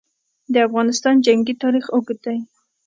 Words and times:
د 0.53 0.55
افغانستان 0.67 1.15
جنګي 1.25 1.53
تاریخ 1.63 1.85
اوږد 1.95 2.17
دی. 2.25 2.37